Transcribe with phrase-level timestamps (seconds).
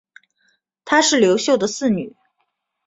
[0.83, 2.15] 她是刘秀的四女。